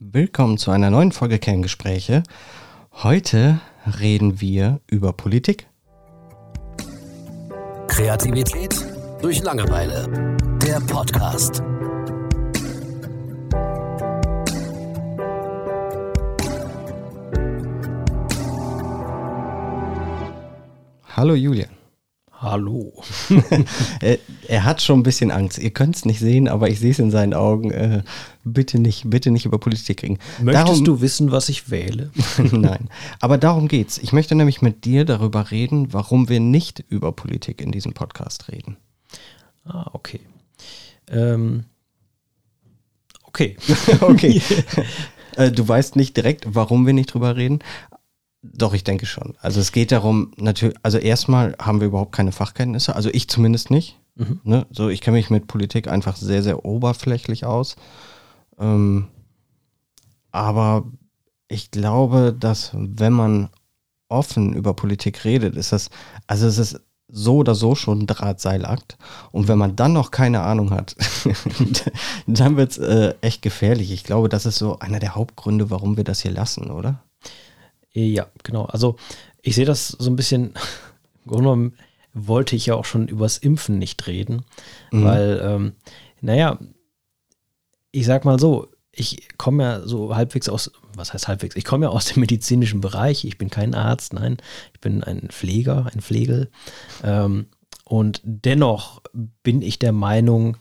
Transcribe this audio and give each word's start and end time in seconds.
Willkommen 0.00 0.58
zu 0.58 0.70
einer 0.70 0.90
neuen 0.90 1.10
Folge 1.10 1.40
Kerngespräche. 1.40 2.22
Heute 3.02 3.60
reden 3.98 4.40
wir 4.40 4.80
über 4.88 5.12
Politik. 5.12 5.66
Kreativität 7.88 8.76
durch 9.20 9.42
Langeweile. 9.42 10.36
Der 10.62 10.78
Podcast. 10.78 11.64
Hallo 21.16 21.34
Julian. 21.34 21.77
Hallo. 22.40 22.92
er, 24.00 24.18
er, 24.46 24.64
hat 24.64 24.80
schon 24.80 25.00
ein 25.00 25.02
bisschen 25.02 25.32
Angst. 25.32 25.58
Ihr 25.58 25.72
könnt 25.72 25.96
es 25.96 26.04
nicht 26.04 26.20
sehen, 26.20 26.46
aber 26.46 26.70
ich 26.70 26.78
sehe 26.78 26.92
es 26.92 27.00
in 27.00 27.10
seinen 27.10 27.34
Augen. 27.34 27.72
Äh, 27.72 28.04
bitte 28.44 28.78
nicht, 28.78 29.10
bitte 29.10 29.32
nicht 29.32 29.44
über 29.44 29.58
Politik 29.58 30.04
reden. 30.04 30.18
Möchtest 30.40 30.68
darum, 30.68 30.84
du 30.84 31.00
wissen, 31.00 31.32
was 31.32 31.48
ich 31.48 31.70
wähle? 31.70 32.12
Nein. 32.52 32.90
Aber 33.20 33.38
darum 33.38 33.66
geht's. 33.66 33.98
Ich 33.98 34.12
möchte 34.12 34.36
nämlich 34.36 34.62
mit 34.62 34.84
dir 34.84 35.04
darüber 35.04 35.50
reden, 35.50 35.92
warum 35.92 36.28
wir 36.28 36.38
nicht 36.38 36.84
über 36.88 37.10
Politik 37.10 37.60
in 37.60 37.72
diesem 37.72 37.92
Podcast 37.92 38.48
reden. 38.52 38.76
Ah, 39.64 39.90
okay. 39.92 40.20
Ähm, 41.10 41.64
okay. 43.24 43.56
okay. 44.00 44.40
Äh, 45.34 45.50
du 45.50 45.66
weißt 45.66 45.96
nicht 45.96 46.16
direkt, 46.16 46.46
warum 46.48 46.86
wir 46.86 46.92
nicht 46.92 47.12
drüber 47.12 47.34
reden, 47.34 47.58
doch, 48.42 48.72
ich 48.74 48.84
denke 48.84 49.06
schon. 49.06 49.34
Also 49.40 49.60
es 49.60 49.72
geht 49.72 49.90
darum, 49.92 50.32
natürlich, 50.36 50.76
also 50.82 50.98
erstmal 50.98 51.56
haben 51.60 51.80
wir 51.80 51.88
überhaupt 51.88 52.12
keine 52.12 52.32
Fachkenntnisse, 52.32 52.94
also 52.94 53.10
ich 53.12 53.28
zumindest 53.28 53.70
nicht. 53.70 53.98
Mhm. 54.14 54.40
Ne? 54.44 54.66
So, 54.70 54.88
ich 54.88 55.00
kenne 55.00 55.16
mich 55.16 55.30
mit 55.30 55.46
Politik 55.46 55.88
einfach 55.88 56.16
sehr, 56.16 56.42
sehr 56.42 56.64
oberflächlich 56.64 57.44
aus. 57.44 57.76
Ähm, 58.58 59.08
aber 60.30 60.84
ich 61.48 61.70
glaube, 61.70 62.36
dass 62.38 62.70
wenn 62.74 63.12
man 63.12 63.48
offen 64.08 64.54
über 64.54 64.74
Politik 64.74 65.24
redet, 65.24 65.56
ist 65.56 65.72
das, 65.72 65.90
also 66.26 66.46
es 66.46 66.58
ist 66.58 66.80
so 67.10 67.38
oder 67.38 67.54
so 67.54 67.74
schon 67.74 68.00
ein 68.00 68.06
Drahtseilakt. 68.06 68.98
Und 69.32 69.48
wenn 69.48 69.58
man 69.58 69.76
dann 69.76 69.94
noch 69.94 70.10
keine 70.10 70.42
Ahnung 70.42 70.70
hat, 70.70 70.94
dann 72.26 72.56
wird 72.56 72.72
es 72.72 72.78
äh, 72.78 73.14
echt 73.20 73.42
gefährlich. 73.42 73.90
Ich 73.90 74.04
glaube, 74.04 74.28
das 74.28 74.46
ist 74.46 74.58
so 74.58 74.78
einer 74.78 75.00
der 75.00 75.14
Hauptgründe, 75.14 75.70
warum 75.70 75.96
wir 75.96 76.04
das 76.04 76.20
hier 76.20 76.32
lassen, 76.32 76.70
oder? 76.70 77.02
Ja, 77.92 78.28
genau. 78.42 78.64
Also 78.64 78.96
ich 79.42 79.54
sehe 79.54 79.66
das 79.66 79.88
so 79.88 80.10
ein 80.10 80.16
bisschen, 80.16 80.54
im 81.24 81.28
Grunde 81.30 81.44
genommen 81.44 81.72
wollte 82.14 82.56
ich 82.56 82.66
ja 82.66 82.74
auch 82.74 82.84
schon 82.84 83.08
übers 83.08 83.38
Impfen 83.38 83.78
nicht 83.78 84.06
reden, 84.06 84.44
mhm. 84.90 85.04
weil, 85.04 85.40
ähm, 85.42 85.72
naja, 86.20 86.58
ich 87.92 88.06
sag 88.06 88.24
mal 88.24 88.38
so, 88.38 88.68
ich 88.92 89.38
komme 89.38 89.62
ja 89.62 89.86
so 89.86 90.16
halbwegs 90.16 90.48
aus, 90.48 90.72
was 90.94 91.12
heißt 91.12 91.28
halbwegs? 91.28 91.54
Ich 91.56 91.64
komme 91.64 91.86
ja 91.86 91.90
aus 91.90 92.06
dem 92.06 92.20
medizinischen 92.20 92.80
Bereich. 92.80 93.24
Ich 93.24 93.38
bin 93.38 93.50
kein 93.50 93.74
Arzt, 93.74 94.12
nein, 94.12 94.38
ich 94.74 94.80
bin 94.80 95.04
ein 95.04 95.28
Pfleger, 95.28 95.86
ein 95.92 96.00
Pflegel. 96.00 96.50
Ähm, 97.04 97.46
und 97.84 98.20
dennoch 98.24 99.02
bin 99.42 99.62
ich 99.62 99.78
der 99.78 99.92
Meinung, 99.92 100.58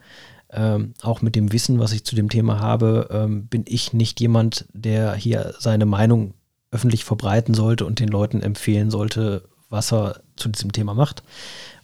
ähm, 0.49 0.93
auch 1.01 1.21
mit 1.21 1.35
dem 1.35 1.51
Wissen, 1.51 1.79
was 1.79 1.91
ich 1.91 2.05
zu 2.05 2.15
dem 2.15 2.29
Thema 2.29 2.59
habe, 2.59 3.09
ähm, 3.11 3.47
bin 3.47 3.65
ich 3.67 3.91
nicht 3.91 4.21
jemand, 4.21 4.65
der 4.71 5.13
hier 5.13 5.53
seine 5.59 5.85
Meinung 5.85 6.35
öffentlich 6.71 7.03
verbreiten 7.05 7.53
sollte 7.53 7.85
und 7.85 7.99
den 7.99 8.09
Leuten 8.09 8.41
empfehlen 8.41 8.91
sollte, 8.91 9.43
was 9.69 9.91
er 9.91 10.21
zu 10.35 10.49
diesem 10.49 10.71
Thema 10.71 10.93
macht. 10.93 11.23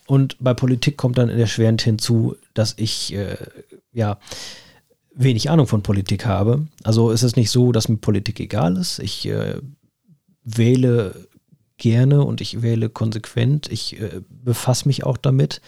Und 0.06 0.36
bei 0.40 0.54
Politik 0.54 0.98
kommt 0.98 1.18
dann 1.18 1.30
erschwerend 1.30 1.82
hinzu, 1.82 2.36
dass 2.54 2.74
ich 2.78 3.14
äh, 3.14 3.38
ja 3.94 4.20
wenig 5.16 5.50
Ahnung 5.50 5.68
von 5.68 5.84
Politik 5.84 6.26
habe. 6.26 6.68
Also 6.84 7.12
ist 7.12 7.24
es 7.24 7.36
nicht 7.36 7.52
so, 7.52 7.72
dass 7.72 7.88
mir 7.88 7.98
Politik 7.98 8.40
egal 8.40 8.78
ist. 8.78 9.00
Ich 9.00 9.28
äh, 9.28 9.56
wähle 10.44 11.28
gerne 11.78 12.24
und 12.24 12.42
ich 12.42 12.62
wähle 12.62 12.90
konsequent. 12.90 13.72
Ich 13.72 14.00
äh, 14.00 14.22
befasse 14.30 14.88
mich 14.88 15.04
auch 15.04 15.18
damit. 15.18 15.62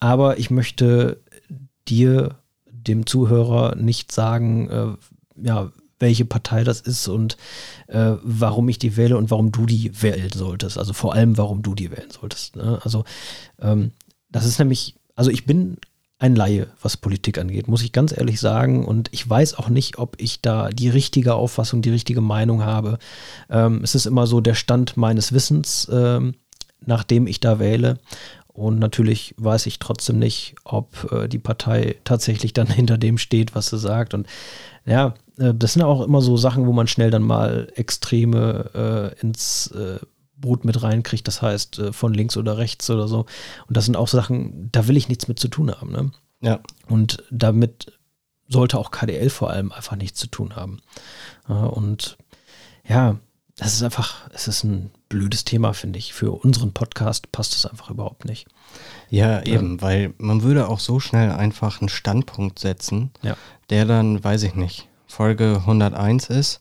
Aber 0.00 0.38
ich 0.38 0.50
möchte 0.50 1.20
dir, 1.88 2.36
dem 2.66 3.06
Zuhörer, 3.06 3.76
nicht 3.76 4.10
sagen, 4.10 4.68
äh, 4.70 4.86
ja, 5.46 5.70
welche 6.00 6.24
Partei 6.24 6.64
das 6.64 6.80
ist 6.80 7.06
und 7.08 7.36
äh, 7.86 8.14
warum 8.22 8.68
ich 8.68 8.78
die 8.78 8.96
wähle 8.96 9.16
und 9.16 9.30
warum 9.30 9.52
du 9.52 9.66
die 9.66 10.02
wählen 10.02 10.30
solltest. 10.32 10.78
Also 10.78 10.92
vor 10.92 11.14
allem, 11.14 11.38
warum 11.38 11.62
du 11.62 11.74
die 11.74 11.90
wählen 11.90 12.10
solltest. 12.10 12.56
Ne? 12.56 12.80
Also 12.82 13.04
ähm, 13.60 13.92
das 14.30 14.46
ist 14.46 14.58
nämlich, 14.58 14.96
also 15.14 15.30
ich 15.30 15.46
bin 15.46 15.76
ein 16.20 16.36
Laie, 16.36 16.66
was 16.82 16.98
Politik 16.98 17.38
angeht, 17.38 17.66
muss 17.66 17.82
ich 17.82 17.92
ganz 17.92 18.16
ehrlich 18.16 18.40
sagen. 18.40 18.84
Und 18.84 19.08
ich 19.10 19.28
weiß 19.28 19.54
auch 19.54 19.70
nicht, 19.70 19.98
ob 19.98 20.20
ich 20.20 20.42
da 20.42 20.68
die 20.68 20.90
richtige 20.90 21.34
Auffassung, 21.34 21.80
die 21.80 21.90
richtige 21.90 22.20
Meinung 22.20 22.62
habe. 22.62 22.98
Ähm, 23.48 23.80
es 23.82 23.94
ist 23.94 24.06
immer 24.06 24.26
so 24.26 24.40
der 24.40 24.54
Stand 24.54 24.98
meines 24.98 25.32
Wissens, 25.32 25.88
ähm, 25.90 26.34
nachdem 26.84 27.26
ich 27.26 27.40
da 27.40 27.58
wähle. 27.58 27.98
Und 28.48 28.78
natürlich 28.78 29.34
weiß 29.38 29.64
ich 29.64 29.78
trotzdem 29.78 30.18
nicht, 30.18 30.56
ob 30.64 31.10
äh, 31.10 31.26
die 31.26 31.38
Partei 31.38 31.96
tatsächlich 32.04 32.52
dann 32.52 32.66
hinter 32.70 32.98
dem 32.98 33.16
steht, 33.16 33.54
was 33.54 33.68
sie 33.68 33.78
sagt. 33.78 34.12
Und 34.12 34.26
ja, 34.84 35.14
das 35.40 35.72
sind 35.72 35.82
auch 35.82 36.02
immer 36.02 36.20
so 36.20 36.36
Sachen, 36.36 36.66
wo 36.66 36.72
man 36.72 36.86
schnell 36.86 37.10
dann 37.10 37.22
mal 37.22 37.72
Extreme 37.74 39.14
äh, 39.16 39.20
ins 39.20 39.68
äh, 39.68 39.98
Boot 40.36 40.64
mit 40.64 40.82
reinkriegt, 40.82 41.26
das 41.26 41.42
heißt 41.42 41.78
äh, 41.78 41.92
von 41.92 42.14
links 42.14 42.36
oder 42.36 42.58
rechts 42.58 42.90
oder 42.90 43.08
so. 43.08 43.26
Und 43.66 43.76
das 43.76 43.84
sind 43.84 43.96
auch 43.96 44.08
Sachen, 44.08 44.70
da 44.72 44.86
will 44.88 44.96
ich 44.96 45.08
nichts 45.08 45.28
mit 45.28 45.38
zu 45.38 45.48
tun 45.48 45.70
haben. 45.70 45.92
Ne? 45.92 46.10
Ja. 46.40 46.60
Und 46.88 47.22
damit 47.30 47.98
sollte 48.48 48.78
auch 48.78 48.90
KDL 48.90 49.30
vor 49.30 49.50
allem 49.50 49.72
einfach 49.72 49.96
nichts 49.96 50.18
zu 50.18 50.26
tun 50.26 50.56
haben. 50.56 50.80
und 51.46 52.18
ja, 52.88 53.16
das 53.60 53.74
ist 53.74 53.82
einfach, 53.82 54.28
es 54.32 54.48
ist 54.48 54.64
ein 54.64 54.90
blödes 55.08 55.44
Thema, 55.44 55.74
finde 55.74 55.98
ich. 55.98 56.14
Für 56.14 56.32
unseren 56.32 56.72
Podcast 56.72 57.30
passt 57.30 57.54
es 57.54 57.66
einfach 57.66 57.90
überhaupt 57.90 58.24
nicht. 58.24 58.48
Ja, 59.10 59.42
eben, 59.42 59.82
weil 59.82 60.14
man 60.16 60.42
würde 60.42 60.66
auch 60.66 60.80
so 60.80 60.98
schnell 60.98 61.30
einfach 61.30 61.80
einen 61.80 61.90
Standpunkt 61.90 62.58
setzen, 62.58 63.10
ja. 63.22 63.36
der 63.68 63.84
dann, 63.84 64.24
weiß 64.24 64.44
ich 64.44 64.54
nicht, 64.54 64.88
Folge 65.10 65.56
101 65.60 66.30
ist 66.30 66.60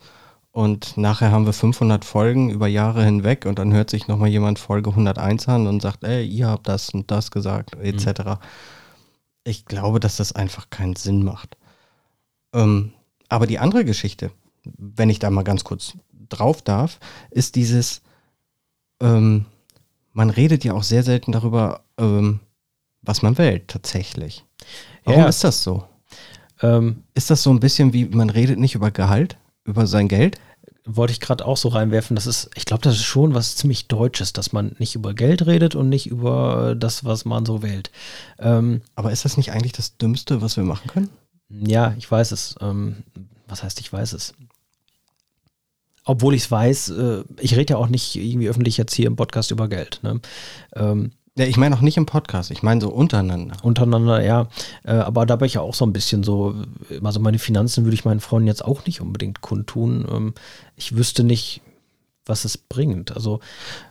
und 0.51 0.97
nachher 0.97 1.31
haben 1.31 1.45
wir 1.45 1.53
500 1.53 2.03
Folgen 2.03 2.49
über 2.49 2.67
Jahre 2.67 3.03
hinweg 3.05 3.45
und 3.45 3.59
dann 3.59 3.71
hört 3.71 3.89
sich 3.89 4.07
nochmal 4.07 4.29
jemand 4.29 4.59
Folge 4.59 4.89
101 4.89 5.47
an 5.47 5.67
und 5.67 5.81
sagt, 5.81 6.03
ey, 6.03 6.25
ihr 6.25 6.47
habt 6.47 6.67
das 6.67 6.89
und 6.89 7.11
das 7.11 7.31
gesagt, 7.31 7.75
etc. 7.75 8.07
Mhm. 8.19 8.37
Ich 9.43 9.65
glaube, 9.65 9.99
dass 9.99 10.17
das 10.17 10.33
einfach 10.33 10.69
keinen 10.69 10.95
Sinn 10.95 11.23
macht. 11.23 11.57
Ähm, 12.53 12.93
aber 13.29 13.45
die 13.45 13.59
andere 13.59 13.85
Geschichte, 13.85 14.31
wenn 14.63 15.09
ich 15.09 15.19
da 15.19 15.29
mal 15.29 15.43
ganz 15.43 15.63
kurz 15.63 15.93
drauf 16.29 16.61
darf, 16.63 16.99
ist 17.29 17.55
dieses, 17.55 18.01
ähm, 19.01 19.45
man 20.13 20.31
redet 20.31 20.63
ja 20.63 20.73
auch 20.73 20.83
sehr 20.83 21.03
selten 21.03 21.31
darüber, 21.31 21.81
ähm, 21.97 22.39
was 23.01 23.21
man 23.21 23.37
wählt 23.37 23.67
tatsächlich. 23.67 24.43
Warum 25.05 25.21
ja. 25.21 25.29
ist 25.29 25.43
das 25.43 25.63
so? 25.63 25.87
Ähm, 26.61 27.03
ist 27.13 27.29
das 27.29 27.43
so 27.43 27.51
ein 27.51 27.59
bisschen 27.59 27.93
wie, 27.93 28.05
man 28.05 28.29
redet 28.29 28.59
nicht 28.59 28.75
über 28.75 28.91
Gehalt, 28.91 29.37
über 29.63 29.87
sein 29.87 30.07
Geld? 30.07 30.39
Wollte 30.85 31.13
ich 31.13 31.19
gerade 31.19 31.45
auch 31.45 31.57
so 31.57 31.69
reinwerfen. 31.69 32.15
Das 32.15 32.25
ist, 32.25 32.49
ich 32.55 32.65
glaube, 32.65 32.83
das 32.83 32.95
ist 32.95 33.03
schon 33.03 33.33
was 33.33 33.55
ziemlich 33.55 33.87
Deutsches, 33.87 34.33
dass 34.33 34.53
man 34.53 34.75
nicht 34.79 34.95
über 34.95 35.13
Geld 35.13 35.45
redet 35.45 35.75
und 35.75 35.89
nicht 35.89 36.07
über 36.07 36.75
das, 36.75 37.05
was 37.05 37.25
man 37.25 37.45
so 37.45 37.61
wählt. 37.61 37.91
Ähm, 38.39 38.81
Aber 38.95 39.11
ist 39.11 39.25
das 39.25 39.37
nicht 39.37 39.51
eigentlich 39.51 39.73
das 39.73 39.97
Dümmste, 39.97 40.41
was 40.41 40.57
wir 40.57 40.63
machen 40.63 40.87
können? 40.87 41.09
Ja, 41.49 41.93
ich 41.97 42.09
weiß 42.09 42.31
es. 42.31 42.55
Ähm, 42.61 42.97
was 43.47 43.63
heißt, 43.63 43.79
ich 43.79 43.91
weiß 43.91 44.13
es? 44.13 44.33
Obwohl 46.05 46.33
ich 46.33 46.43
es 46.43 46.51
weiß, 46.51 46.89
äh, 46.89 47.23
ich 47.39 47.55
rede 47.55 47.73
ja 47.73 47.77
auch 47.77 47.87
nicht 47.87 48.15
irgendwie 48.15 48.49
öffentlich 48.49 48.77
jetzt 48.77 48.95
hier 48.95 49.07
im 49.07 49.15
Podcast 49.15 49.51
über 49.51 49.67
Geld. 49.67 49.99
Ne? 50.01 50.19
Ähm, 50.75 51.11
ja, 51.39 51.45
ich 51.45 51.57
meine 51.57 51.75
auch 51.75 51.81
nicht 51.81 51.95
im 51.95 52.05
Podcast, 52.05 52.51
ich 52.51 52.63
meine 52.63 52.81
so 52.81 52.89
untereinander. 52.89 53.55
Untereinander, 53.63 54.21
ja. 54.21 54.49
Äh, 54.83 54.91
aber 54.91 55.25
da 55.25 55.37
bin 55.37 55.45
ich 55.45 55.53
ja 55.53 55.61
auch 55.61 55.73
so 55.73 55.85
ein 55.85 55.93
bisschen 55.93 56.23
so, 56.23 56.53
also 57.01 57.19
meine 57.21 57.39
Finanzen 57.39 57.85
würde 57.85 57.93
ich 57.95 58.03
meinen 58.03 58.19
Freunden 58.19 58.47
jetzt 58.47 58.65
auch 58.65 58.85
nicht 58.85 58.99
unbedingt 58.99 59.39
kundtun. 59.39 60.05
Ähm, 60.11 60.33
ich 60.75 60.97
wüsste 60.97 61.23
nicht, 61.23 61.61
was 62.25 62.43
es 62.45 62.57
bringt. 62.57 63.13
Also 63.13 63.39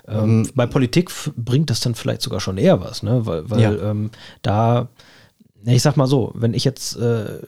ähm, 0.06 0.44
ähm, 0.44 0.50
bei 0.54 0.66
Politik 0.66 1.10
bringt 1.36 1.70
das 1.70 1.80
dann 1.80 1.94
vielleicht 1.94 2.22
sogar 2.22 2.40
schon 2.40 2.58
eher 2.58 2.80
was, 2.82 3.02
ne? 3.02 3.24
Weil, 3.24 3.48
weil 3.50 3.60
ja. 3.60 3.90
ähm, 3.90 4.10
da, 4.42 4.88
ich 5.64 5.82
sag 5.82 5.96
mal 5.96 6.06
so, 6.06 6.32
wenn 6.34 6.54
ich 6.54 6.64
jetzt 6.64 6.96
äh, 6.96 7.40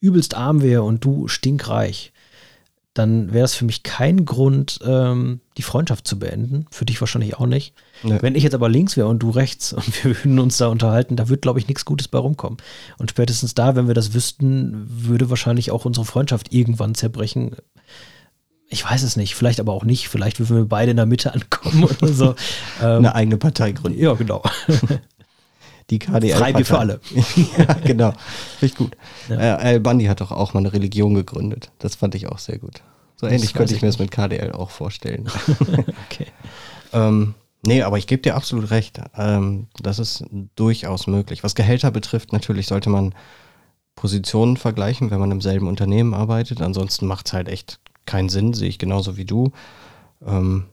übelst 0.00 0.34
arm 0.34 0.60
wäre 0.60 0.82
und 0.82 1.04
du 1.04 1.28
stinkreich, 1.28 2.12
dann 2.94 3.32
wäre 3.32 3.44
es 3.44 3.54
für 3.54 3.64
mich 3.64 3.82
kein 3.82 4.24
Grund, 4.24 4.78
ähm, 4.86 5.40
die 5.56 5.62
Freundschaft 5.62 6.06
zu 6.06 6.18
beenden. 6.18 6.66
Für 6.70 6.84
dich 6.84 7.00
wahrscheinlich 7.00 7.36
auch 7.36 7.46
nicht. 7.46 7.74
Nee. 8.04 8.18
Wenn 8.20 8.36
ich 8.36 8.44
jetzt 8.44 8.54
aber 8.54 8.68
links 8.68 8.96
wäre 8.96 9.08
und 9.08 9.18
du 9.18 9.30
rechts 9.30 9.72
und 9.72 10.04
wir 10.04 10.16
würden 10.24 10.38
uns 10.38 10.56
da 10.58 10.68
unterhalten, 10.68 11.16
da 11.16 11.28
wird, 11.28 11.42
glaube 11.42 11.58
ich, 11.58 11.66
nichts 11.66 11.84
Gutes 11.84 12.06
bei 12.06 12.18
rumkommen. 12.18 12.58
Und 12.98 13.10
spätestens 13.10 13.54
da, 13.54 13.74
wenn 13.74 13.88
wir 13.88 13.94
das 13.94 14.14
wüssten, 14.14 14.86
würde 14.88 15.28
wahrscheinlich 15.28 15.72
auch 15.72 15.84
unsere 15.84 16.06
Freundschaft 16.06 16.54
irgendwann 16.54 16.94
zerbrechen. 16.94 17.56
Ich 18.68 18.84
weiß 18.84 19.02
es 19.02 19.16
nicht, 19.16 19.34
vielleicht 19.34 19.58
aber 19.58 19.72
auch 19.72 19.84
nicht. 19.84 20.08
Vielleicht 20.08 20.38
würden 20.38 20.56
wir 20.56 20.64
beide 20.68 20.92
in 20.92 20.96
der 20.96 21.06
Mitte 21.06 21.34
ankommen 21.34 21.84
oder 21.84 22.12
so. 22.12 22.36
Ähm, 22.80 22.98
Eine 22.98 23.14
eigene 23.16 23.38
Partei 23.38 23.72
gründen. 23.72 23.98
Ja, 24.00 24.14
genau. 24.14 24.42
die 25.90 25.98
KDL. 25.98 26.36
Freibier 26.36 26.64
für 26.64 26.78
alle. 26.78 27.00
ja, 27.58 27.74
genau. 27.84 28.12
Finde 28.58 28.66
ich 28.66 28.74
gut. 28.74 28.96
Ja. 29.28 29.36
Äh, 29.36 29.62
Al 29.62 29.80
Bundy 29.80 30.06
hat 30.06 30.20
doch 30.20 30.32
auch 30.32 30.54
mal 30.54 30.60
eine 30.60 30.72
Religion 30.72 31.14
gegründet. 31.14 31.70
Das 31.78 31.94
fand 31.94 32.14
ich 32.14 32.26
auch 32.28 32.38
sehr 32.38 32.58
gut. 32.58 32.82
So 33.16 33.26
ähnlich 33.26 33.54
könnte 33.54 33.74
ich 33.74 33.82
mir 33.82 33.88
das 33.88 33.98
mit 33.98 34.10
KDL 34.10 34.52
auch 34.52 34.70
vorstellen. 34.70 35.28
okay. 36.10 36.26
ähm, 36.92 37.34
nee, 37.64 37.82
aber 37.82 37.98
ich 37.98 38.06
gebe 38.06 38.22
dir 38.22 38.34
absolut 38.34 38.70
recht. 38.70 39.00
Ähm, 39.16 39.68
das 39.80 39.98
ist 39.98 40.24
durchaus 40.56 41.06
möglich. 41.06 41.44
Was 41.44 41.54
Gehälter 41.54 41.90
betrifft, 41.90 42.32
natürlich 42.32 42.66
sollte 42.66 42.90
man 42.90 43.14
Positionen 43.94 44.56
vergleichen, 44.56 45.10
wenn 45.10 45.20
man 45.20 45.30
im 45.30 45.40
selben 45.40 45.68
Unternehmen 45.68 46.14
arbeitet. 46.14 46.60
Ansonsten 46.60 47.06
macht 47.06 47.26
es 47.26 47.32
halt 47.32 47.48
echt 47.48 47.78
keinen 48.06 48.28
Sinn, 48.28 48.52
sehe 48.52 48.68
ich 48.68 48.78
genauso 48.78 49.16
wie 49.16 49.24
du. 49.24 49.52
Ähm, 50.26 50.64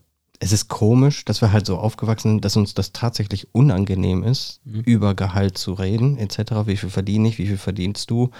es 0.43 0.51
ist 0.51 0.69
komisch, 0.69 1.23
dass 1.23 1.41
wir 1.41 1.51
halt 1.51 1.67
so 1.67 1.77
aufgewachsen 1.77 2.31
sind, 2.31 2.45
dass 2.45 2.57
uns 2.57 2.73
das 2.73 2.91
tatsächlich 2.93 3.53
unangenehm 3.53 4.23
ist, 4.23 4.59
mhm. 4.65 4.81
über 4.81 5.13
Gehalt 5.13 5.55
zu 5.55 5.73
reden, 5.73 6.17
etc. 6.17 6.65
Wie 6.65 6.77
viel 6.77 6.89
verdiene 6.89 7.27
ich, 7.27 7.37
wie 7.37 7.45
viel 7.45 7.59
verdienst 7.59 8.09
du, 8.09 8.31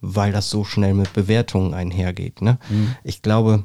weil 0.00 0.30
das 0.30 0.50
so 0.50 0.62
schnell 0.62 0.94
mit 0.94 1.12
Bewertungen 1.14 1.74
einhergeht. 1.74 2.42
Ne? 2.42 2.58
Mhm. 2.70 2.94
Ich 3.02 3.22
glaube, 3.22 3.64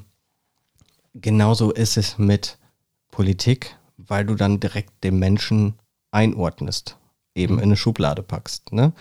genauso 1.14 1.72
ist 1.72 1.98
es 1.98 2.18
mit 2.18 2.58
Politik, 3.12 3.78
weil 3.98 4.26
du 4.26 4.34
dann 4.34 4.60
direkt 4.60 5.04
den 5.04 5.20
Menschen 5.20 5.76
einordnest, 6.10 6.98
eben 7.36 7.54
mhm. 7.54 7.60
in 7.60 7.66
eine 7.66 7.78
Schublade 7.78 8.24
packst. 8.24 8.74
Ne? 8.74 8.94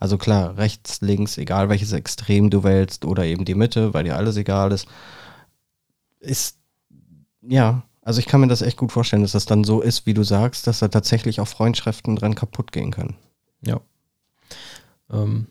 Also 0.00 0.18
klar, 0.18 0.56
rechts, 0.56 1.00
links, 1.02 1.38
egal 1.38 1.68
welches 1.68 1.92
Extrem 1.92 2.50
du 2.50 2.64
wählst 2.64 3.04
oder 3.04 3.24
eben 3.24 3.44
die 3.44 3.54
Mitte, 3.54 3.94
weil 3.94 4.02
dir 4.02 4.16
alles 4.16 4.36
egal 4.36 4.72
ist, 4.72 4.88
ist 6.18 6.58
ja 7.42 7.84
also 8.10 8.18
ich 8.18 8.26
kann 8.26 8.40
mir 8.40 8.48
das 8.48 8.60
echt 8.60 8.76
gut 8.76 8.90
vorstellen, 8.90 9.22
dass 9.22 9.30
das 9.30 9.46
dann 9.46 9.62
so 9.62 9.80
ist, 9.80 10.04
wie 10.04 10.14
du 10.14 10.24
sagst, 10.24 10.66
dass 10.66 10.80
da 10.80 10.88
tatsächlich 10.88 11.38
auch 11.38 11.46
Freundschaften 11.46 12.16
dran 12.16 12.34
kaputt 12.34 12.72
gehen 12.72 12.90
können. 12.90 13.14
Ja. 13.64 13.80
Ähm, 15.12 15.46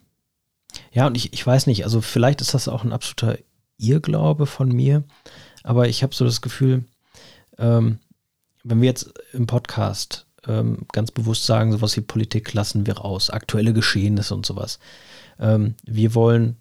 ja, 0.92 1.08
und 1.08 1.16
ich, 1.16 1.32
ich 1.32 1.48
weiß 1.48 1.68
nicht, 1.68 1.86
also 1.86 2.02
vielleicht 2.02 2.42
ist 2.42 2.54
das 2.54 2.68
auch 2.68 2.84
ein 2.84 2.92
absoluter 2.92 3.38
Irrglaube 3.78 4.46
von 4.46 4.68
mir, 4.74 5.06
aber 5.64 5.88
ich 5.88 6.04
habe 6.04 6.14
so 6.14 6.26
das 6.26 6.42
Gefühl, 6.42 6.84
ähm, 7.58 8.00
wenn 8.66 8.82
wir 8.82 8.90
jetzt 8.90 9.14
im 9.32 9.48
Podcast 9.48 10.26
ähm, 10.46 10.80
ganz 10.92 11.12
bewusst 11.12 11.46
sagen, 11.46 11.72
sowas 11.72 11.96
wie 11.96 12.02
Politik 12.02 12.52
lassen 12.52 12.86
wir 12.86 12.98
raus, 12.98 13.30
aktuelle 13.30 13.72
Geschehnisse 13.72 14.36
und 14.36 14.46
sowas. 14.46 14.80
Ähm, 15.40 15.76
wir 15.86 16.14
wollen 16.14 16.58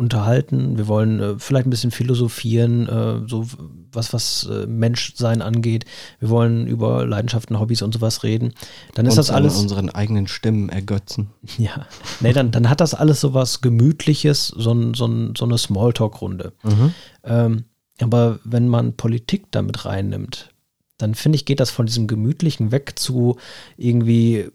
unterhalten. 0.00 0.78
Wir 0.78 0.88
wollen 0.88 1.20
äh, 1.20 1.38
vielleicht 1.38 1.66
ein 1.66 1.70
bisschen 1.70 1.90
philosophieren, 1.90 2.88
äh, 2.88 3.28
so 3.28 3.46
was, 3.92 4.14
was 4.14 4.48
äh, 4.50 4.66
Menschsein 4.66 5.42
angeht. 5.42 5.84
Wir 6.20 6.30
wollen 6.30 6.66
über 6.66 7.06
Leidenschaften, 7.06 7.60
Hobbys 7.60 7.82
und 7.82 7.92
sowas 7.92 8.22
reden. 8.24 8.54
Dann 8.94 9.04
ist 9.04 9.18
das 9.18 9.30
alles. 9.30 9.58
unseren 9.58 9.90
eigenen 9.90 10.26
Stimmen 10.26 10.68
ergötzen. 10.70 11.28
Ja. 11.58 11.86
Nee, 12.20 12.32
dann, 12.32 12.52
dann 12.52 12.70
hat 12.70 12.80
das 12.80 12.94
alles 12.94 13.20
so 13.20 13.34
was 13.34 13.60
Gemütliches, 13.60 14.48
so, 14.48 14.72
ein, 14.72 14.94
so, 14.94 15.06
ein, 15.06 15.34
so 15.36 15.44
eine 15.44 15.58
Smalltalk-Runde. 15.58 16.54
Mhm. 16.62 16.94
Ähm, 17.22 17.64
aber 18.00 18.38
wenn 18.44 18.66
man 18.66 18.94
Politik 18.94 19.50
damit 19.50 19.84
reinnimmt, 19.84 20.54
dann 20.96 21.14
finde 21.14 21.36
ich, 21.36 21.44
geht 21.44 21.60
das 21.60 21.70
von 21.70 21.84
diesem 21.84 22.06
Gemütlichen 22.06 22.72
weg 22.72 22.98
zu 22.98 23.36
irgendwie 23.76 24.48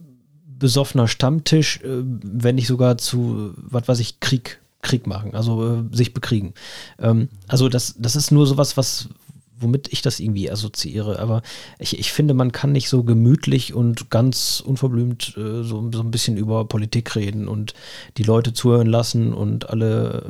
besoffener 0.47 1.07
Stammtisch, 1.07 1.81
äh, 1.83 2.01
wenn 2.01 2.55
nicht 2.55 2.67
sogar 2.67 2.97
zu, 2.97 3.53
was 3.57 3.87
weiß 3.87 3.99
ich, 3.99 4.19
Krieg 4.19 4.61
Krieg 4.85 5.07
machen, 5.07 5.35
also 5.35 5.65
äh, 5.65 5.83
sich 5.91 6.13
bekriegen. 6.13 6.53
Ähm, 6.99 7.29
also 7.47 7.67
das, 7.69 7.95
das 7.97 8.15
ist 8.15 8.31
nur 8.31 8.45
sowas, 8.47 8.77
was, 8.77 9.09
womit 9.57 9.91
ich 9.91 10.01
das 10.01 10.19
irgendwie 10.19 10.49
assoziiere. 10.49 11.19
Aber 11.19 11.41
ich, 11.79 11.97
ich 11.99 12.11
finde, 12.11 12.33
man 12.33 12.51
kann 12.51 12.71
nicht 12.71 12.87
so 12.87 13.03
gemütlich 13.03 13.73
und 13.73 14.09
ganz 14.09 14.61
unverblümt 14.65 15.35
äh, 15.37 15.63
so, 15.63 15.91
so 15.91 16.01
ein 16.01 16.11
bisschen 16.11 16.37
über 16.37 16.65
Politik 16.67 17.15
reden 17.15 17.47
und 17.47 17.73
die 18.17 18.23
Leute 18.23 18.53
zuhören 18.53 18.87
lassen 18.87 19.33
und 19.33 19.69
alle 19.69 20.23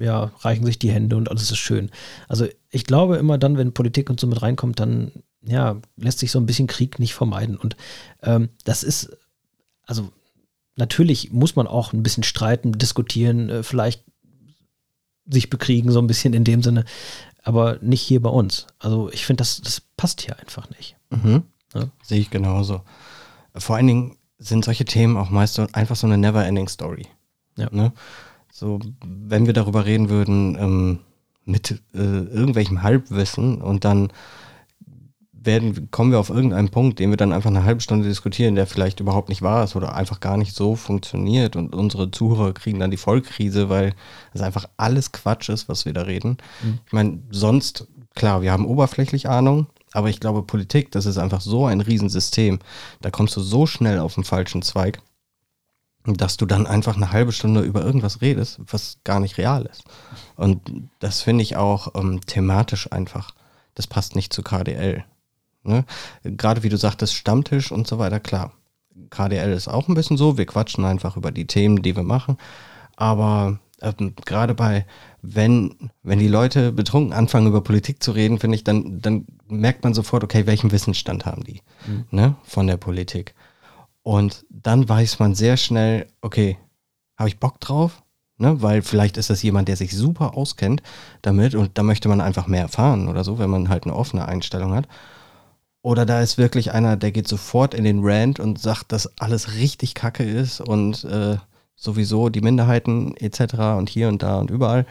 äh, 0.00 0.04
ja, 0.04 0.32
reichen 0.40 0.66
sich 0.66 0.78
die 0.78 0.90
Hände 0.90 1.16
und 1.16 1.30
alles 1.30 1.50
ist 1.50 1.58
schön. 1.58 1.90
Also 2.28 2.46
ich 2.70 2.84
glaube 2.84 3.16
immer 3.16 3.38
dann, 3.38 3.56
wenn 3.56 3.72
Politik 3.72 4.10
und 4.10 4.18
so 4.18 4.26
mit 4.26 4.42
reinkommt, 4.42 4.80
dann 4.80 5.12
ja, 5.42 5.80
lässt 5.96 6.18
sich 6.18 6.30
so 6.30 6.38
ein 6.38 6.46
bisschen 6.46 6.66
Krieg 6.66 6.98
nicht 6.98 7.14
vermeiden. 7.14 7.56
Und 7.56 7.76
ähm, 8.22 8.50
das 8.64 8.82
ist, 8.82 9.16
also 9.86 10.10
natürlich 10.80 11.32
muss 11.32 11.54
man 11.54 11.66
auch 11.66 11.92
ein 11.92 12.02
bisschen 12.02 12.24
streiten, 12.24 12.72
diskutieren, 12.72 13.48
äh, 13.48 13.62
vielleicht 13.62 14.04
sich 15.26 15.48
bekriegen, 15.48 15.92
so 15.92 16.00
ein 16.00 16.08
bisschen 16.08 16.34
in 16.34 16.44
dem 16.44 16.62
Sinne, 16.62 16.84
aber 17.44 17.78
nicht 17.80 18.02
hier 18.02 18.20
bei 18.20 18.30
uns. 18.30 18.66
Also 18.78 19.10
ich 19.12 19.24
finde, 19.24 19.42
das, 19.42 19.60
das 19.60 19.80
passt 19.96 20.22
hier 20.22 20.38
einfach 20.38 20.68
nicht. 20.70 20.96
Mhm. 21.10 21.44
Ja? 21.74 21.88
Sehe 22.02 22.18
ich 22.18 22.30
genauso. 22.30 22.82
Vor 23.54 23.76
allen 23.76 23.86
Dingen 23.86 24.16
sind 24.38 24.64
solche 24.64 24.84
Themen 24.84 25.16
auch 25.16 25.30
meist 25.30 25.54
so, 25.54 25.66
einfach 25.72 25.96
so 25.96 26.06
eine 26.06 26.18
never-ending 26.18 26.68
Story. 26.68 27.06
Ja. 27.56 27.68
Ne? 27.70 27.92
So, 28.52 28.80
wenn 29.04 29.46
wir 29.46 29.52
darüber 29.52 29.86
reden 29.86 30.08
würden, 30.08 30.56
ähm, 30.58 30.98
mit 31.44 31.82
äh, 31.94 31.98
irgendwelchem 31.98 32.82
Halbwissen 32.82 33.60
und 33.60 33.84
dann 33.84 34.12
werden, 35.42 35.90
kommen 35.90 36.12
wir 36.12 36.20
auf 36.20 36.28
irgendeinen 36.28 36.68
Punkt, 36.68 36.98
den 36.98 37.10
wir 37.10 37.16
dann 37.16 37.32
einfach 37.32 37.50
eine 37.50 37.64
halbe 37.64 37.80
Stunde 37.80 38.06
diskutieren, 38.06 38.54
der 38.54 38.66
vielleicht 38.66 39.00
überhaupt 39.00 39.30
nicht 39.30 39.42
wahr 39.42 39.64
ist 39.64 39.74
oder 39.74 39.94
einfach 39.94 40.20
gar 40.20 40.36
nicht 40.36 40.54
so 40.54 40.76
funktioniert 40.76 41.56
und 41.56 41.74
unsere 41.74 42.10
Zuhörer 42.10 42.52
kriegen 42.52 42.78
dann 42.78 42.90
die 42.90 42.98
Vollkrise, 42.98 43.68
weil 43.68 43.94
es 44.34 44.42
einfach 44.42 44.66
alles 44.76 45.12
Quatsch 45.12 45.48
ist, 45.48 45.68
was 45.68 45.86
wir 45.86 45.94
da 45.94 46.02
reden. 46.02 46.36
Mhm. 46.62 46.78
Ich 46.86 46.92
meine, 46.92 47.22
sonst, 47.30 47.86
klar, 48.14 48.42
wir 48.42 48.52
haben 48.52 48.66
oberflächlich 48.66 49.28
Ahnung, 49.28 49.66
aber 49.92 50.10
ich 50.10 50.20
glaube, 50.20 50.42
Politik, 50.42 50.92
das 50.92 51.06
ist 51.06 51.18
einfach 51.18 51.40
so 51.40 51.66
ein 51.66 51.80
Riesensystem. 51.80 52.58
Da 53.00 53.10
kommst 53.10 53.34
du 53.36 53.40
so 53.40 53.66
schnell 53.66 53.98
auf 53.98 54.14
den 54.14 54.24
falschen 54.24 54.62
Zweig, 54.62 55.00
dass 56.04 56.36
du 56.36 56.46
dann 56.46 56.66
einfach 56.66 56.96
eine 56.96 57.12
halbe 57.12 57.32
Stunde 57.32 57.62
über 57.62 57.82
irgendwas 57.82 58.20
redest, 58.20 58.60
was 58.70 58.98
gar 59.04 59.20
nicht 59.20 59.38
real 59.38 59.66
ist. 59.66 59.84
Und 60.36 60.90
das 60.98 61.22
finde 61.22 61.42
ich 61.42 61.56
auch 61.56 61.94
ähm, 61.94 62.20
thematisch 62.26 62.92
einfach. 62.92 63.32
Das 63.74 63.86
passt 63.86 64.16
nicht 64.16 64.32
zu 64.32 64.42
KDL. 64.42 65.04
Ne? 65.62 65.84
Gerade 66.24 66.62
wie 66.62 66.68
du 66.68 66.76
sagtest, 66.76 67.14
Stammtisch 67.14 67.72
und 67.72 67.86
so 67.86 67.98
weiter, 67.98 68.20
klar. 68.20 68.52
KDL 69.10 69.52
ist 69.52 69.68
auch 69.68 69.88
ein 69.88 69.94
bisschen 69.94 70.16
so, 70.16 70.36
wir 70.36 70.46
quatschen 70.46 70.84
einfach 70.84 71.16
über 71.16 71.32
die 71.32 71.46
Themen, 71.46 71.82
die 71.82 71.96
wir 71.96 72.02
machen. 72.02 72.36
Aber 72.96 73.58
ähm, 73.82 74.14
gerade 74.24 74.54
bei, 74.54 74.86
wenn, 75.22 75.90
wenn 76.02 76.18
die 76.18 76.28
Leute 76.28 76.72
betrunken 76.72 77.12
anfangen, 77.12 77.46
über 77.46 77.62
Politik 77.62 78.02
zu 78.02 78.12
reden, 78.12 78.38
finde 78.38 78.56
ich, 78.56 78.64
dann, 78.64 79.00
dann 79.00 79.26
merkt 79.48 79.84
man 79.84 79.94
sofort, 79.94 80.24
okay, 80.24 80.46
welchen 80.46 80.72
Wissensstand 80.72 81.26
haben 81.26 81.44
die 81.44 81.62
mhm. 81.86 82.04
ne, 82.10 82.36
von 82.42 82.66
der 82.66 82.76
Politik. 82.76 83.34
Und 84.02 84.44
dann 84.50 84.88
weiß 84.88 85.18
man 85.18 85.34
sehr 85.34 85.56
schnell, 85.56 86.06
okay, 86.20 86.58
habe 87.16 87.28
ich 87.28 87.38
Bock 87.38 87.60
drauf? 87.60 88.02
Ne, 88.38 88.62
weil 88.62 88.80
vielleicht 88.80 89.18
ist 89.18 89.28
das 89.28 89.42
jemand, 89.42 89.68
der 89.68 89.76
sich 89.76 89.94
super 89.94 90.34
auskennt 90.34 90.82
damit 91.20 91.54
und 91.54 91.76
da 91.76 91.82
möchte 91.82 92.08
man 92.08 92.22
einfach 92.22 92.46
mehr 92.46 92.62
erfahren 92.62 93.06
oder 93.08 93.22
so, 93.22 93.38
wenn 93.38 93.50
man 93.50 93.68
halt 93.68 93.84
eine 93.84 93.94
offene 93.94 94.26
Einstellung 94.26 94.72
hat. 94.72 94.88
Oder 95.82 96.04
da 96.04 96.20
ist 96.20 96.36
wirklich 96.36 96.72
einer, 96.72 96.96
der 96.96 97.10
geht 97.10 97.26
sofort 97.26 97.74
in 97.74 97.84
den 97.84 98.00
Rant 98.02 98.38
und 98.38 98.58
sagt, 98.58 98.92
dass 98.92 99.18
alles 99.18 99.54
richtig 99.54 99.94
kacke 99.94 100.24
ist 100.24 100.60
und 100.60 101.04
äh, 101.04 101.38
sowieso 101.74 102.28
die 102.28 102.42
Minderheiten 102.42 103.16
etc. 103.16 103.54
und 103.78 103.88
hier 103.88 104.08
und 104.08 104.22
da 104.22 104.38
und 104.38 104.50
überall. 104.50 104.86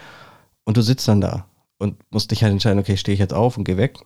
Und 0.63 0.77
du 0.77 0.81
sitzt 0.81 1.08
dann 1.08 1.22
da 1.22 1.46
und 1.77 1.98
musst 2.10 2.31
dich 2.31 2.43
halt 2.43 2.51
entscheiden, 2.51 2.79
okay, 2.79 2.98
stehe 2.98 3.13
ich 3.13 3.19
jetzt 3.19 3.34
auf 3.34 3.58
und 3.58 3.63
gehe 3.63 3.77
weg? 3.77 4.00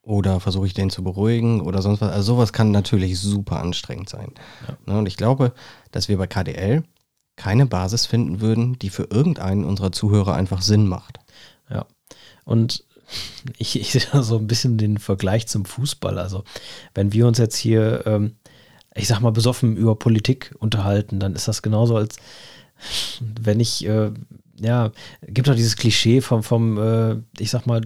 Oder 0.00 0.40
versuche 0.40 0.66
ich 0.66 0.74
den 0.74 0.90
zu 0.90 1.04
beruhigen 1.04 1.60
oder 1.60 1.82
sonst 1.82 2.00
was. 2.00 2.10
Also 2.10 2.34
sowas 2.34 2.52
kann 2.52 2.70
natürlich 2.70 3.20
super 3.20 3.60
anstrengend 3.60 4.08
sein. 4.08 4.32
Ja. 4.66 4.76
Ne, 4.86 4.98
und 4.98 5.06
ich 5.06 5.16
glaube, 5.16 5.52
dass 5.92 6.08
wir 6.08 6.16
bei 6.18 6.26
KDL 6.26 6.82
keine 7.36 7.66
Basis 7.66 8.06
finden 8.06 8.40
würden, 8.40 8.78
die 8.78 8.90
für 8.90 9.04
irgendeinen 9.10 9.64
unserer 9.64 9.92
Zuhörer 9.92 10.34
einfach 10.34 10.62
Sinn 10.62 10.88
macht. 10.88 11.18
Ja. 11.70 11.86
Und 12.44 12.84
ich, 13.58 13.78
ich 13.78 13.92
sehe 13.92 14.02
da 14.12 14.22
so 14.22 14.36
ein 14.38 14.46
bisschen 14.46 14.78
den 14.78 14.98
Vergleich 14.98 15.46
zum 15.46 15.64
Fußball. 15.64 16.18
Also, 16.18 16.44
wenn 16.94 17.12
wir 17.12 17.26
uns 17.26 17.38
jetzt 17.38 17.56
hier, 17.56 18.06
ähm, 18.06 18.36
ich 18.94 19.08
sag 19.08 19.20
mal, 19.20 19.32
besoffen 19.32 19.76
über 19.76 19.96
Politik 19.96 20.54
unterhalten, 20.58 21.18
dann 21.18 21.34
ist 21.34 21.48
das 21.48 21.62
genauso, 21.62 21.96
als 21.96 22.16
wenn 23.40 23.60
ich, 23.60 23.86
äh, 23.86 24.10
ja, 24.60 24.92
gibt 25.26 25.48
doch 25.48 25.54
dieses 25.54 25.76
Klischee 25.76 26.20
vom, 26.20 26.42
vom 26.42 26.78
äh, 26.78 27.16
ich 27.38 27.50
sag 27.50 27.66
mal, 27.66 27.82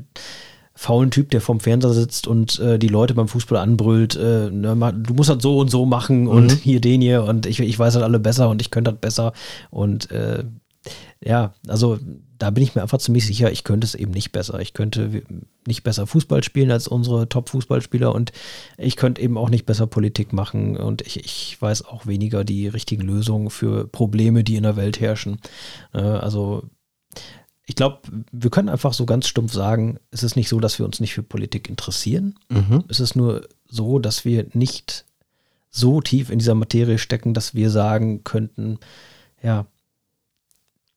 faulen 0.75 1.11
Typ, 1.11 1.31
der 1.31 1.41
vorm 1.41 1.59
Fernseher 1.59 1.95
sitzt 1.95 2.27
und 2.27 2.59
äh, 2.59 2.79
die 2.79 2.89
Leute 2.89 3.15
beim 3.15 3.29
Fußball 3.29 3.59
anbrüllt, 3.59 4.15
äh, 4.15 4.51
ne, 4.51 4.77
du 4.95 5.15
musst 5.15 5.31
das 5.31 5.43
so 5.43 5.59
und 5.59 5.71
so 5.71 5.87
machen 5.87 6.25
mhm. 6.25 6.29
und 6.29 6.53
hier 6.53 6.83
den 6.83 7.01
hier 7.01 7.25
und 7.25 7.47
ich, 7.47 7.61
ich 7.61 7.79
weiß 7.79 7.95
halt 7.95 8.05
alle 8.05 8.21
besser 8.21 8.51
und 8.51 8.61
ich 8.61 8.71
könnte 8.71 8.93
das 8.93 9.01
besser 9.01 9.33
und 9.71 10.11
äh, 10.11 10.45
ja, 11.25 11.55
also 11.67 11.99
da 12.39 12.51
bin 12.51 12.63
ich 12.63 12.75
mir 12.75 12.83
einfach 12.83 12.99
ziemlich 12.99 13.27
sicher, 13.27 13.51
ich 13.51 13.65
könnte 13.65 13.87
es 13.87 13.95
eben 13.95 14.13
nicht 14.13 14.33
besser. 14.33 14.61
Ich 14.61 14.73
könnte 14.75 15.23
nicht 15.67 15.83
besser 15.83 16.07
Fußball 16.07 16.43
spielen 16.45 16.71
als 16.71 16.89
unsere 16.89 17.29
Top-Fußballspieler 17.29 18.15
und 18.15 18.33
ich 18.79 18.97
könnte 18.97 19.21
eben 19.21 19.39
auch 19.39 19.51
nicht 19.51 19.67
besser 19.67 19.87
Politik 19.87 20.33
machen 20.33 20.77
und 20.77 21.03
ich, 21.03 21.25
ich 21.25 21.61
weiß 21.61 21.85
auch 21.85 22.07
weniger 22.07 22.45
die 22.45 22.69
richtigen 22.69 23.03
Lösungen 23.03 23.51
für 23.51 23.87
Probleme, 23.87 24.45
die 24.45 24.57
in 24.57 24.65
der 24.65 24.77
Welt 24.77 25.01
herrschen. 25.01 25.39
Äh, 25.93 26.01
also 26.01 26.65
ich 27.67 27.75
glaube, 27.75 28.01
wir 28.31 28.51
können 28.51 28.69
einfach 28.69 28.93
so 28.93 29.07
ganz 29.07 29.27
stumpf 29.27 29.53
sagen, 29.53 29.99
es 30.11 30.23
ist 30.23 30.37
nicht 30.37 30.49
so, 30.49 30.61
dass 30.61 30.79
wir 30.79 30.87
uns 30.87 31.01
nicht 31.01 31.15
für 31.15 31.25
Politik 31.25 31.69
interessieren. 31.69 32.39
Mhm. 32.49 32.85
Es 32.89 33.01
ist 33.01 33.17
nur 33.17 33.49
so, 33.67 33.99
dass 33.99 34.25
wir 34.25 34.47
nicht 34.53 35.05
so 35.71 36.01
tief 36.01 36.31
in 36.31 36.39
dieser 36.39 36.55
Materie 36.55 36.99
stecken, 36.99 37.35
dass 37.35 37.55
wir 37.55 37.71
sagen 37.71 38.25
könnten, 38.25 38.79
ja. 39.43 39.67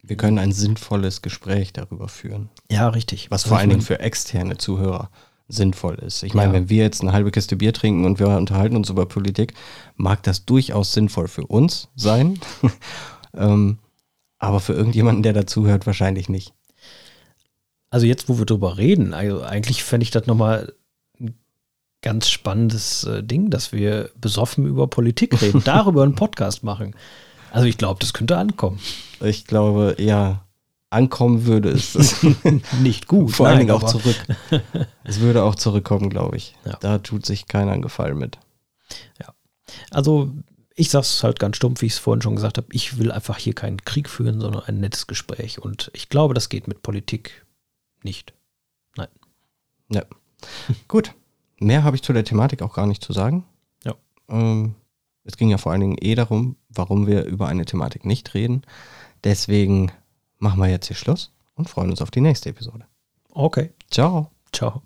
Wir 0.02 0.16
können 0.16 0.38
ein 0.38 0.52
sinnvolles 0.52 1.22
Gespräch 1.22 1.72
darüber 1.72 2.08
führen. 2.08 2.48
Ja, 2.70 2.88
richtig. 2.88 3.30
Was 3.30 3.44
vor 3.44 3.58
allen 3.58 3.70
Dingen 3.70 3.82
für 3.82 4.00
externe 4.00 4.56
Zuhörer 4.56 5.10
sinnvoll 5.48 5.96
ist. 5.96 6.22
Ich 6.22 6.32
meine, 6.32 6.48
Ja. 6.48 6.52
wenn 6.54 6.68
wir 6.70 6.82
jetzt 6.84 7.02
eine 7.02 7.12
halbe 7.12 7.30
Kiste 7.32 7.56
Bier 7.56 7.72
trinken 7.72 8.04
und 8.04 8.18
wir 8.18 8.28
unterhalten 8.28 8.76
uns 8.76 8.88
über 8.88 9.06
Politik, 9.06 9.54
mag 9.96 10.22
das 10.22 10.44
durchaus 10.46 10.92
sinnvoll 10.92 11.28
für 11.28 11.46
uns 11.46 11.88
sein. 11.96 12.38
ähm, 13.34 13.78
aber 14.38 14.60
für 14.60 14.72
irgendjemanden, 14.72 15.22
der 15.22 15.32
dazuhört, 15.32 15.86
wahrscheinlich 15.86 16.28
nicht. 16.28 16.54
Also 17.90 18.06
jetzt, 18.06 18.28
wo 18.28 18.38
wir 18.38 18.46
drüber 18.46 18.78
reden, 18.78 19.12
also 19.12 19.42
eigentlich 19.42 19.82
fände 19.82 20.04
ich 20.04 20.12
das 20.12 20.26
nochmal 20.26 20.72
ein 21.18 21.34
ganz 22.00 22.30
spannendes 22.30 23.04
äh, 23.04 23.22
Ding, 23.24 23.50
dass 23.50 23.72
wir 23.72 24.10
besoffen 24.20 24.66
über 24.66 24.86
Politik 24.86 25.42
reden, 25.42 25.62
darüber 25.64 26.04
einen 26.04 26.14
Podcast 26.14 26.62
machen. 26.62 26.94
Also 27.52 27.66
ich 27.66 27.78
glaube, 27.78 28.00
das 28.00 28.12
könnte 28.12 28.36
ankommen. 28.36 28.78
Ich 29.20 29.46
glaube, 29.46 29.96
ja, 29.98 30.44
ankommen 30.88 31.46
würde 31.46 31.70
es. 31.70 32.22
Nicht 32.82 33.08
gut. 33.08 33.32
Vor 33.32 33.48
allen 33.48 33.58
Dingen 33.58 33.70
auch 33.70 33.84
zurück. 33.84 34.16
es 35.04 35.20
würde 35.20 35.42
auch 35.42 35.54
zurückkommen, 35.54 36.10
glaube 36.10 36.36
ich. 36.36 36.54
Ja. 36.64 36.76
Da 36.80 36.98
tut 36.98 37.26
sich 37.26 37.46
keiner 37.46 37.72
einen 37.72 37.82
Gefallen 37.82 38.18
mit. 38.18 38.38
Also 39.90 40.32
ich 40.74 40.90
sag's 40.90 41.22
halt 41.22 41.38
ganz 41.38 41.56
stumpf, 41.56 41.82
wie 41.82 41.86
ich 41.86 41.94
es 41.94 41.98
vorhin 41.98 42.22
schon 42.22 42.36
gesagt 42.36 42.56
habe. 42.56 42.68
Ich 42.72 42.98
will 42.98 43.12
einfach 43.12 43.36
hier 43.36 43.54
keinen 43.54 43.84
Krieg 43.84 44.08
führen, 44.08 44.40
sondern 44.40 44.64
ein 44.64 44.80
nettes 44.80 45.06
Gespräch. 45.06 45.60
Und 45.60 45.90
ich 45.94 46.08
glaube, 46.08 46.34
das 46.34 46.48
geht 46.48 46.68
mit 46.68 46.82
Politik 46.82 47.46
nicht. 48.02 48.32
Nein. 48.96 49.08
Ja. 49.90 50.04
Gut. 50.88 51.14
Mehr 51.58 51.84
habe 51.84 51.96
ich 51.96 52.02
zu 52.02 52.12
der 52.12 52.24
Thematik 52.24 52.62
auch 52.62 52.72
gar 52.72 52.86
nicht 52.86 53.04
zu 53.04 53.12
sagen. 53.12 53.44
Ja. 53.84 53.94
Ähm, 54.28 54.74
es 55.24 55.36
ging 55.36 55.50
ja 55.50 55.58
vor 55.58 55.72
allen 55.72 55.80
Dingen 55.80 55.98
eh 56.00 56.14
darum, 56.14 56.56
warum 56.68 57.06
wir 57.06 57.24
über 57.24 57.48
eine 57.48 57.64
Thematik 57.64 58.04
nicht 58.04 58.34
reden. 58.34 58.62
Deswegen 59.24 59.92
machen 60.38 60.60
wir 60.60 60.68
jetzt 60.68 60.86
hier 60.86 60.96
Schluss 60.96 61.32
und 61.54 61.68
freuen 61.68 61.90
uns 61.90 62.02
auf 62.02 62.10
die 62.10 62.20
nächste 62.20 62.50
Episode. 62.50 62.86
Okay. 63.30 63.70
Ciao. 63.90 64.30
Ciao. 64.52 64.82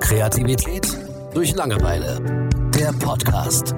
Kreativität 0.00 0.86
durch 1.32 1.54
Langeweile. 1.54 2.48
Der 2.74 2.92
Podcast. 2.92 3.74